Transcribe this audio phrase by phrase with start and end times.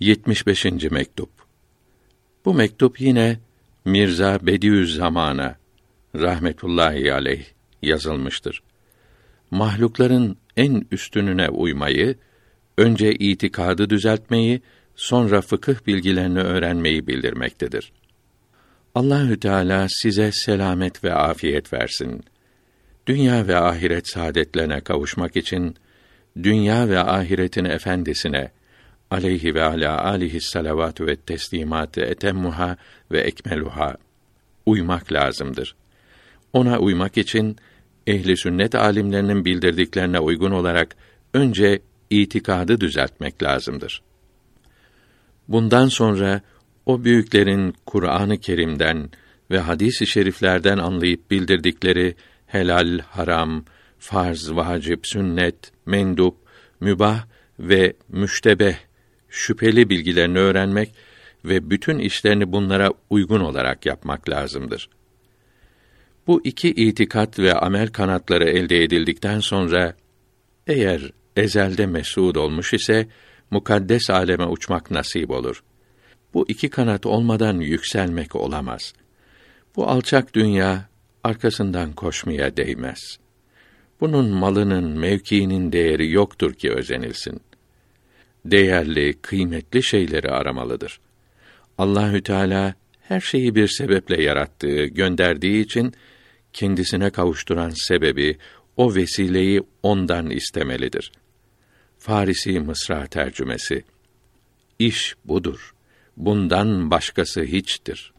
[0.00, 0.64] 75.
[0.90, 1.30] mektup.
[2.44, 3.38] Bu mektup yine
[3.84, 5.56] Mirza Bediüzzaman'a
[6.14, 7.44] rahmetullahi aleyh
[7.82, 8.62] yazılmıştır.
[9.50, 12.16] Mahlukların en üstününe uymayı,
[12.78, 14.60] önce itikadı düzeltmeyi,
[14.96, 17.92] sonra fıkıh bilgilerini öğrenmeyi bildirmektedir.
[18.94, 22.24] Allahü Teala size selamet ve afiyet versin.
[23.06, 25.76] Dünya ve ahiret saadetlerine kavuşmak için
[26.42, 28.50] dünya ve ahiretin efendisine
[29.10, 32.76] aleyhi ve ala alihi salavatü ve teslimatı etemmuha
[33.12, 33.96] ve ekmeluha
[34.66, 35.76] uymak lazımdır.
[36.52, 37.56] Ona uymak için
[38.06, 40.96] ehli sünnet alimlerinin bildirdiklerine uygun olarak
[41.34, 41.80] önce
[42.10, 44.02] itikadı düzeltmek lazımdır.
[45.48, 46.40] Bundan sonra
[46.86, 49.10] o büyüklerin Kur'an-ı Kerim'den
[49.50, 52.14] ve hadis-i şeriflerden anlayıp bildirdikleri
[52.46, 53.64] helal, haram,
[53.98, 56.36] farz, vacip, sünnet, mendup,
[56.80, 57.26] mübah
[57.58, 58.76] ve müştebeh
[59.36, 60.94] şüpheli bilgilerini öğrenmek
[61.44, 64.88] ve bütün işlerini bunlara uygun olarak yapmak lazımdır.
[66.26, 69.94] Bu iki itikat ve amel kanatları elde edildikten sonra
[70.66, 73.08] eğer ezelde mesud olmuş ise
[73.50, 75.62] mukaddes aleme uçmak nasip olur.
[76.34, 78.92] Bu iki kanat olmadan yükselmek olamaz.
[79.76, 80.88] Bu alçak dünya
[81.24, 83.18] arkasından koşmaya değmez.
[84.00, 87.40] Bunun malının, mevkiinin değeri yoktur ki özenilsin.
[88.50, 91.00] Değerli, kıymetli şeyleri aramalıdır.
[91.78, 95.94] Allahü Teala her şeyi bir sebeple yarattığı, gönderdiği için
[96.52, 98.38] kendisine kavuşturan sebebi,
[98.76, 101.12] o vesileyi ondan istemelidir.
[101.98, 103.84] Farisi Mısra tercümesi.
[104.78, 105.74] İş budur.
[106.16, 108.12] Bundan başkası hiçtir.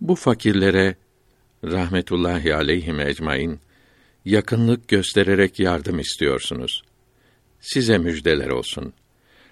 [0.00, 0.96] Bu fakirlere
[1.64, 3.60] rahmetullahi aleyhim ecmaîn
[4.24, 6.82] yakınlık göstererek yardım istiyorsunuz.
[7.64, 8.92] Size müjdeler olsun.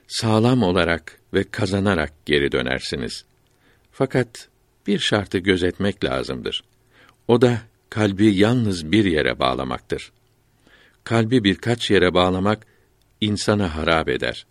[0.07, 3.25] Sağlam olarak ve kazanarak geri dönersiniz.
[3.93, 4.49] Fakat
[4.87, 6.65] bir şartı gözetmek lazımdır.
[7.29, 7.59] O da
[7.91, 10.13] kalbi yalnız bir yere bağlamaktır.
[11.05, 12.67] Kalbi birkaç yere bağlamak
[13.21, 14.47] insanı harap eder.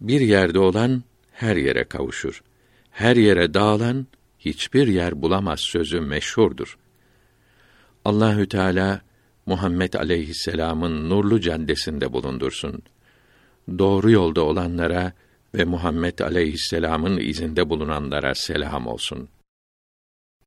[0.00, 2.42] Bir yerde olan her yere kavuşur.
[2.90, 4.06] Her yere dağılan
[4.38, 6.78] hiçbir yer bulamaz sözü meşhurdur.
[8.04, 9.00] Allahü Teala
[9.48, 12.82] Muhammed aleyhisselam'ın nurlu caddesinde bulundursun.
[13.78, 15.12] Doğru yolda olanlara
[15.54, 19.37] ve Muhammed aleyhisselam'ın izinde bulunanlara selam olsun.''